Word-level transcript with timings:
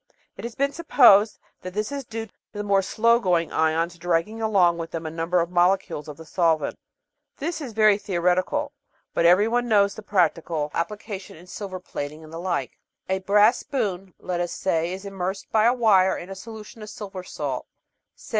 It 0.35 0.45
has 0.45 0.55
been 0.55 0.73
supposed 0.73 1.37
that 1.61 1.75
this 1.75 1.91
is 1.91 2.03
due 2.05 2.25
to 2.25 2.33
the 2.53 2.63
more 2.63 2.81
slow 2.81 3.19
going 3.19 3.51
ions 3.51 3.99
dragging 3.99 4.41
along 4.41 4.79
with 4.79 4.89
them 4.89 5.05
a 5.05 5.11
number 5.11 5.39
of 5.41 5.51
molecules 5.51 6.07
of 6.07 6.17
the 6.17 6.25
solvent. 6.25 6.79
This 7.37 7.61
is 7.61 7.73
very 7.73 7.99
theoretical, 7.99 8.73
but 9.13 9.27
every 9.27 9.47
one 9.47 9.67
knows 9.67 9.93
the 9.93 10.01
practical 10.01 10.69
The 10.69 10.69
Outline 10.69 10.69
of 10.69 10.71
Science 10.71 10.85
application 10.95 11.37
in 11.37 11.45
silver 11.45 11.79
plating 11.79 12.23
and 12.23 12.33
the 12.33 12.39
like. 12.39 12.79
A 13.09 13.19
brass 13.19 13.59
spoon, 13.59 14.15
let 14.17 14.39
us 14.39 14.53
say, 14.53 14.91
is 14.91 15.05
immersed 15.05 15.51
by 15.51 15.65
a 15.65 15.73
wire 15.75 16.17
in 16.17 16.31
a 16.31 16.35
solution 16.35 16.81
of 16.81 16.85
a 16.85 16.87
silver 16.87 17.23
salt 17.23 17.67
(say. 18.15 18.29